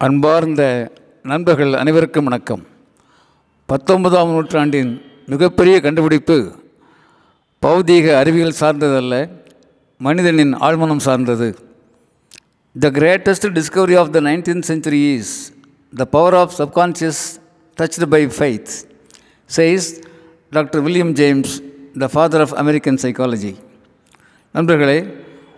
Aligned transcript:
அன்பார்ந்த 0.00 0.90
நண்பர்கள் 1.22 1.72
அனைவருக்கும் 1.72 2.24
வணக்கம். 2.24 2.60
பத்தொன்பதாம் 3.68 4.28
நூற்றாண்டின் 4.28 5.02
மிகப்பெரிய 5.26 5.80
கண்டுபிடிப்பு 5.80 6.36
பௌதீக 7.62 8.14
அறிவியல் 8.16 8.54
சார்ந்ததல்ல 8.60 9.30
மனிதனின் 9.96 10.54
ஆழ்மனம் 10.54 11.02
சார்ந்தது. 11.06 11.48
The 12.74 12.90
greatest 12.90 13.48
discovery 13.58 13.98
of 14.02 14.12
the 14.12 14.20
nineteen 14.20 14.62
century 14.62 15.14
is 15.16 15.34
the 15.92 16.04
power 16.04 16.34
of 16.34 16.54
subconscious 16.58 17.24
touched 17.76 18.06
by 18.06 18.22
faith 18.38 18.72
says 19.50 19.90
doctor 20.50 20.82
William 20.82 21.12
James 21.12 21.60
the 21.98 22.12
father 22.14 22.40
of 22.40 22.56
American 22.64 23.02
psychology 23.02 23.54
நண்பர்களே 24.52 24.98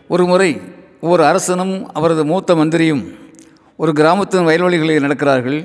ஒரு 0.08 0.26
முறை 0.26 0.60
ஒரு 1.00 1.24
அரசனும் 1.24 1.90
அவரது 1.92 2.24
மூத்த 2.24 2.54
மந்திரியும் 2.54 3.19
ஒரு 3.82 3.92
கிராமத்தின் 3.98 4.46
வயல்வெளிகளில் 4.46 5.04
நடக்கிறார்கள். 5.04 5.60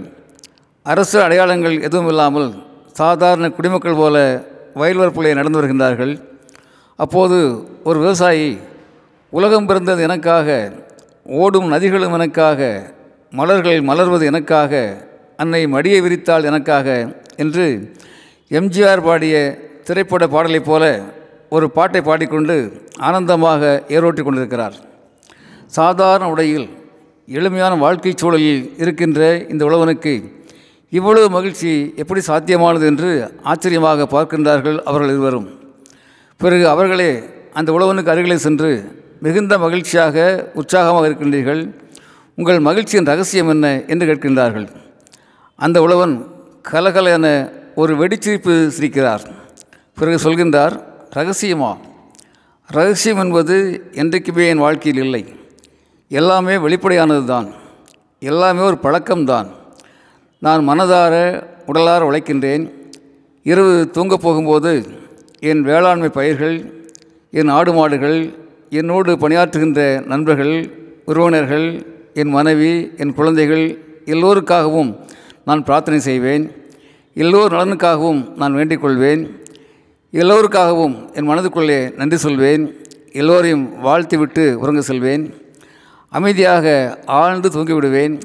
அரசு 0.83 1.17
அடையாளங்கள் 1.23 1.73
எதுவும் 1.87 2.07
இல்லாமல் 2.11 2.47
சாதாரண 2.99 3.45
குடிமக்கள் 3.55 3.97
போல 4.01 4.17
வயல் 4.79 4.99
வரப்பிலே 5.01 5.31
நடந்து 5.39 5.59
வருகின்றார்கள். 5.59 6.13
அப்போது 6.99 7.37
ஒரு 7.83 7.97
விவசாயி 8.03 8.47
உலகம் 9.29 9.67
பிறந்தது 9.71 10.03
எனக்காக 10.07 10.47
ஓடும் 11.41 11.67
நதிகளும் 11.73 12.15
எனக்காக 12.17 12.69
மலர்கள் 13.39 13.81
மலர்வது 13.89 14.25
எனக்காக 14.31 14.73
அன்னை 15.43 15.61
மடியை 15.75 15.99
விரித்தாள் 16.05 16.47
எனக்காக 16.51 16.87
என்று 17.43 17.67
எம்ஜிஆர் 18.61 19.05
பாடிய 19.09 19.35
திரைப்பட 19.89 20.25
பாடலைப் 20.27 20.69
போல 20.69 20.83
ஒரு 21.49 21.69
பாட்டை 21.79 22.01
பாடிக்கொண்டு 22.01 22.57
ஆனந்தமாக 23.09 23.83
ஏரோட்டி 23.97 24.23
கொண்டிருக்கிறார். 24.23 24.75
சாதாரண 25.79 26.25
உடையில் 26.35 26.67
எளிமையான 27.27 27.75
வாழ்க்கை 27.75 28.13
சூழலில் 28.15 28.73
இருக்கின்ற 28.77 29.45
இந்த 29.49 29.65
உழவனுக்கு 29.65 30.33
இவ்வளவு 30.89 31.29
மகிழ்ச்சி 31.29 31.93
எப்படி 31.95 32.21
சாத்தியமானது 32.27 32.85
என்று 32.85 33.31
ஆச்சரியமாக 33.43 34.03
பார்க்கின்றார்கள் 34.03 34.77
அவர்கள் 34.77 35.09
இருவரும். 35.09 35.47
பிறகு 36.37 36.69
அவர்களே 36.69 37.23
அந்த 37.53 37.71
உழவனுக்கு 37.71 38.07
அருகிலே 38.07 38.37
சென்று 38.37 38.91
மிகுந்த 39.19 39.57
மகிழ்ச்சியாக 39.57 40.49
உற்சாகமாக 40.53 41.07
இருக்கின்றீர்கள். 41.09 41.73
உங்கள் 42.35 42.59
மகிழ்ச்சியின் 42.59 43.05
ரகசியம் 43.05 43.49
என்ன 43.49 43.81
என்று 43.87 44.05
கேட்கின்றார்கள். 44.05 44.67
அந்த 45.55 45.81
உழவன் 45.81 46.27
கலகல 46.61 47.09
என 47.09 47.51
ஒரு 47.75 47.95
வெடிச்சிரிப்பு 47.95 48.71
சிரிக்கிறார். 48.79 49.21
பிறகு 49.93 50.29
சொல்கின்றார் 50.29 50.79
ரகசியமா? 51.15 51.77
ரகசியம் 52.67 53.17
என்பது 53.17 53.83
என்றைக்குமே 53.93 54.47
என் 54.47 54.57
வாழ்க்கையில் 54.57 55.03
இல்லை. 55.03 55.25
எல்லாமே 56.19 56.57
வெளிப்படையானது 56.57 57.25
தான் 57.25 57.47
எல்லாமே 58.19 58.61
ஒரு 58.61 58.77
பழக்கம்தான். 58.83 59.47
நான் 60.39 60.69
மனதார 60.69 61.13
உடலார 61.67 62.01
உழைக்கின்றேன். 62.09 62.63
இரவு 63.43 63.89
தூங்கப் 63.91 64.21
போகும்போது 64.21 64.71
என் 65.39 65.61
வேளாண்மை 65.61 66.09
பயிர்கள் 66.09 66.57
என் 67.31 67.47
ஆடு 67.47 67.73
மாடுகள் 67.73 68.19
என்னோடு 68.69 69.11
பணியாற்றுகின்ற 69.15 70.05
நண்பர்கள் 70.05 70.55
உறவினர்கள் 71.05 71.67
என் 72.13 72.29
மனைவி 72.29 72.91
என் 72.97 73.13
குழந்தைகள் 73.13 73.65
எல்லோருக்காகவும் 74.05 74.91
நான் 75.45 75.63
பிரார்த்தனை 75.63 75.99
செய்வேன். 75.99 76.45
எல்லோர் 77.13 77.53
நலனுக்காகவும் 77.53 78.35
நான் 78.35 78.53
வேண்டிக் 78.53 78.81
கொள்வேன். 78.81 79.23
எல்லோருக்காகவும் 80.11 80.95
என் 81.13 81.29
மனதுக்குள்ளே 81.29 81.95
நன்றி 81.95 82.17
சொல்வேன். 82.17 82.63
எல்லோரையும் 83.11 83.65
வாழ்த்திவிட்டு 83.79 84.59
உறங்க 84.59 84.81
செல்வேன். 84.81 85.44
அமைதியாக 86.17 86.65
ஆழ்ந்து 87.19 87.49
தூங்கிவிடுவேன். 87.55 88.15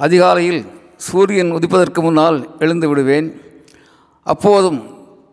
அதிகாலையில் 0.00 0.62
சூரியன் 1.06 1.52
உதிப்பதற்கு 1.56 2.00
முன்னால் 2.06 2.38
எழுந்து 2.64 2.86
விடுவேன். 2.90 3.28
அப்போதும் 4.26 4.80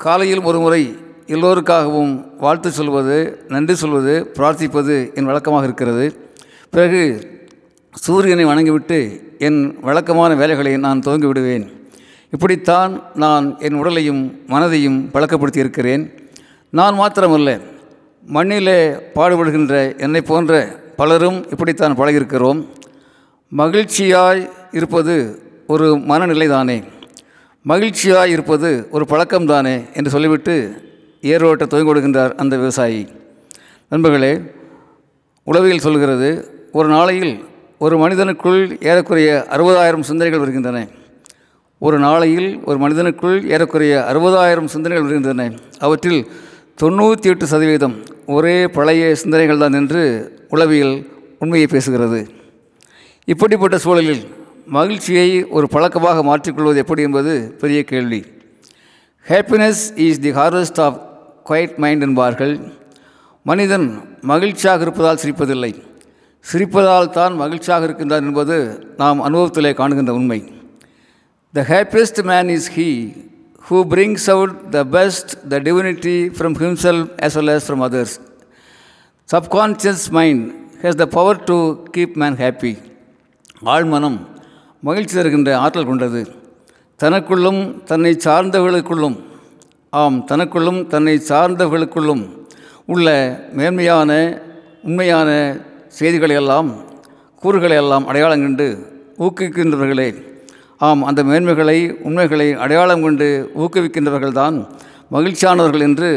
காலையில் 0.05 0.45
ஒரு 0.49 0.59
முறை 0.65 0.83
எல்லோருக்காகவும் 1.35 2.13
வாழ்த்து 2.43 2.69
சொல்வது 2.77 3.17
நன்றி 3.53 3.75
சொல்வது 3.81 4.13
பிரார்த்திப்பது 4.37 4.95
என் 5.17 5.29
வழக்கமாக 5.29 5.67
இருக்கிறது. 5.69 6.05
பிறகு 6.73 7.01
சூரியனை 8.05 8.45
வணங்கிவிட்டு 8.51 8.99
என் 9.47 9.59
வழக்கமான 9.87 10.31
வேலைகளை 10.41 10.73
நான் 10.85 11.03
துவங்கி 11.05 11.27
விடுவேன் 11.29 11.65
இப்படித்தான் 12.35 12.93
நான் 13.23 13.45
என் 13.67 13.77
உடலையும் 13.81 14.21
மனதையும் 14.53 14.97
பழக்கப்படுத்தி 15.13 15.63
இருக்கிறேன் 15.63 16.03
நான் 16.79 16.97
மாத்திரமல்ல 16.99 17.51
மண்ணிலே 18.35 18.79
பாடுபடுகின்ற 19.15 19.75
என்னை 20.05 20.21
போன்ற 20.21 20.53
பலரும் 20.99 21.37
இப்படித்தான் 21.53 21.97
பழகியிருக்கிறோம். 21.99 22.59
மகிழ்ச்சியாய் 23.51 24.41
இருப்பது 24.77 25.15
ஒரு 25.73 25.87
மனநிலை 26.09 26.47
தானே 26.47 26.75
மகிழ்ச்சியாய் 27.65 28.31
இருப்பது 28.35 28.69
ஒரு 28.95 29.05
பழக்கம்தானே 29.11 29.73
என்று 29.97 30.09
சொல்லிவிட்டு 30.15 30.55
ஏரோட்ட 31.31 31.65
துவங்கி 31.71 31.87
கொடுக்கின்றார் 31.89 32.33
அந்த 32.41 32.53
விவசாயி. 32.57 33.01
நண்பர்களே 33.91 34.31
உளவியல் 35.47 35.85
சொல்கிறது 35.85 36.29
ஒரு 36.71 36.89
நாளையில் 36.95 37.33
ஒரு 37.85 37.95
மனிதனுக்குள் 38.03 38.61
ஏறக்குறைய 38.89 39.29
அறுபதாயிரம் 39.55 40.07
சிந்தனைகள் 40.09 40.43
வருகின்றன. 40.43 40.79
ஒரு 41.81 41.99
நாளையில் 42.05 42.49
ஒரு 42.69 42.77
மனிதனுக்குள் 42.83 43.37
ஏறக்குறைய 43.53 43.95
அறுபதாயிரம் 44.11 44.71
சிந்தனைகள் 44.73 45.05
வருகின்றன. 45.05 45.47
அவற்றில் 45.85 46.21
தொண்ணூற்றி 46.81 47.31
எட்டு 47.31 47.45
சதவீதம் 47.53 47.95
ஒரே 48.35 48.57
பழைய 48.77 49.03
சிந்தனைகள் 49.21 49.63
தான் 49.63 49.77
என்று 49.81 50.03
உளவியல் 50.53 50.95
உண்மையை 51.43 51.67
பேசுகிறது. 51.71 52.19
இப்படிப்பட்ட 53.31 53.77
சூழலில் 53.85 54.23
மகிழ்ச்சியை 54.77 55.29
ஒரு 55.57 55.67
பழக்கமாக 55.75 56.23
மாற்றிக்கொள்வது 56.29 56.81
எப்படி 56.83 57.01
என்பது 57.07 57.33
பெரிய 57.61 57.79
கேள்வி. 57.91 58.21
Happiness 59.29 59.81
is 60.05 60.19
the 60.25 60.31
harvest 60.39 60.81
of 60.85 60.97
quiet 61.49 61.75
mind 61.83 62.05
என்பார்கள். 62.07 62.53
மனிதன் 63.49 63.87
மகிழ்ச்சியாக 64.31 64.81
இருப்பதால் 64.81 65.21
சிரிப்பதில்லை. 65.23 65.71
சிரிப்பதால் 66.45 67.09
தான் 67.17 67.33
மகிழ்ச்சியாக 67.41 67.85
இருக்கின்றார் 67.87 68.25
என்பது 68.29 68.57
நாம் 69.01 69.19
அனுபவத்திலே 69.27 69.71
காணுகின்ற 69.79 70.13
உண்மை. 70.19 70.39
The 71.53 71.65
happiest 71.73 72.21
man 72.31 72.49
is 72.57 72.69
he 72.77 72.89
who 73.69 73.77
brings 73.93 74.27
out 74.35 74.55
the 74.75 74.83
best 74.97 75.31
the 75.51 75.59
divinity 75.67 76.17
from 76.37 76.57
himself 76.63 77.09
as 77.27 77.35
well 77.39 77.53
as 77.55 77.63
from 77.67 77.83
others 77.87 78.15
subconscious 79.31 80.09
mind 80.09 80.45
has 80.81 80.99
the 80.99 81.05
power 81.05 81.43
to 81.43 81.55
keep 81.97 82.15
man 82.15 82.33
happy 82.33 82.77
ஆழ்மனம் 83.65 84.17
மகிழ்ச்சி 84.81 85.15
தருகின்ற 85.15 85.57
ஆற்றல் 85.57 85.85
கொண்டது. 85.85 86.21
தனக்குள்ளும் 86.99 87.83
தன்னை 87.83 88.17
சார்ந்தவர்களுக்குள்ளும் 88.25 89.17
ஆம் 89.89 90.25
தனக்குள்ளும் 90.31 90.87
தன்னை 90.87 91.21
சார்ந்தவர்களுக்குள்ளும் 91.27 92.23
உள்ள 92.85 93.07
மேன்மையான 93.53 94.41
உண்மையான 94.83 95.29
செய்திகளையெல்லாம் 95.99 96.71
கூறுகளையெல்லாம் 97.43 98.05
அடையாளம் 98.05 98.41
கண்டு 98.41 98.67
ஊக்குவிக்கின்றவர்களே 99.17 100.09
ஆம் 100.77 101.03
அந்த 101.03 101.23
மேன்மைகளை 101.23 102.01
உண்மைகளை 102.01 102.53
அடையாளம் 102.53 103.01
கொண்டு 103.01 103.51
ஊக்குவிக்கின்றவர்கள்தான் 103.55 104.67
மகிழ்ச்சியானவர்கள் 105.11 105.81
என்று 105.81 106.11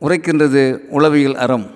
உரைக்கின்றது 0.00 0.78
உளவியல் 0.88 1.34
அறம். 1.34 1.66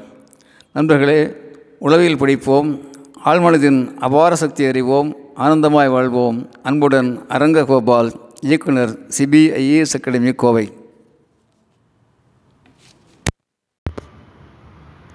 நண்பர்களே 0.76 1.34
உளவியல் 1.78 2.16
படிப்போம் 2.16 2.80
ஆழ்மனதின் 3.24 3.94
அபார 3.96 4.34
சக்தி 4.34 4.64
அறிவோம் 4.64 5.16
ஆனந்தமாய் 5.36 5.90
வாழ்வோம். 5.90 6.50
அன்புடன் 6.62 7.20
அரங்ககோபால் 7.28 8.10
இயக்குனர் 8.40 8.98
சிபிஐஏஎஸ் 9.18 9.94
அகாடமி 9.94 10.32
கோவை. 10.32 10.72